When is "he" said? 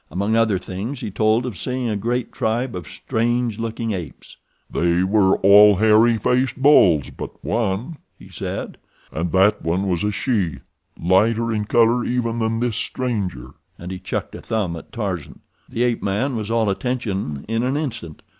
1.01-1.11, 8.17-8.27, 13.91-13.99